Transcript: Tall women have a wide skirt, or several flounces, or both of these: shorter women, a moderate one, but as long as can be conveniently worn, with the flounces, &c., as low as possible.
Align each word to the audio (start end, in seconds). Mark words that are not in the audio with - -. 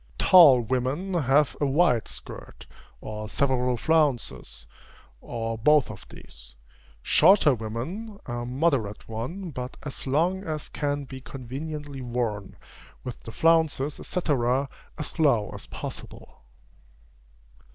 Tall 0.17 0.61
women 0.61 1.13
have 1.13 1.55
a 1.61 1.67
wide 1.67 2.07
skirt, 2.07 2.65
or 3.01 3.29
several 3.29 3.77
flounces, 3.77 4.65
or 5.21 5.59
both 5.59 5.91
of 5.91 6.07
these: 6.09 6.55
shorter 7.03 7.53
women, 7.53 8.17
a 8.25 8.43
moderate 8.43 9.07
one, 9.07 9.51
but 9.51 9.77
as 9.83 10.07
long 10.07 10.43
as 10.43 10.69
can 10.69 11.03
be 11.03 11.21
conveniently 11.21 12.01
worn, 12.01 12.55
with 13.03 13.19
the 13.21 13.31
flounces, 13.31 14.01
&c., 14.03 14.19
as 14.97 15.19
low 15.19 15.51
as 15.53 15.67
possible. 15.67 16.45